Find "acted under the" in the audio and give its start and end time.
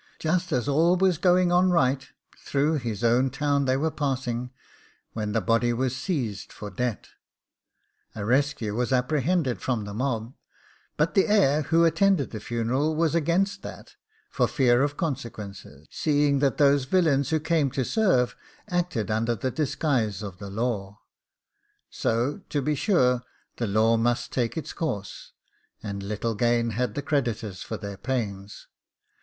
18.69-19.51